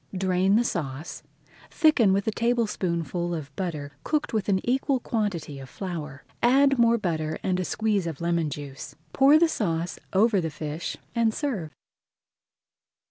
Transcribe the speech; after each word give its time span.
Drain 0.17 0.55
the 0.55 0.63
sauce, 0.63 1.21
thicken 1.69 2.11
with 2.11 2.25
a 2.27 2.31
tablespoonful 2.31 3.35
of 3.35 3.55
butter 3.55 3.91
cooked 4.03 4.33
with 4.33 4.49
an 4.49 4.59
equal 4.67 4.99
quantity 4.99 5.59
of 5.59 5.69
flour, 5.69 6.23
add 6.41 6.79
more 6.79 6.97
butter 6.97 7.37
and 7.43 7.59
a 7.59 7.63
squeeze 7.63 8.07
of 8.07 8.19
lemon 8.19 8.49
juice. 8.49 8.95
Pour 9.13 9.37
the 9.37 9.47
sauce 9.47 9.99
over 10.11 10.41
the 10.41 10.49
fish 10.49 10.97
and 11.13 11.35
serve. 11.35 11.69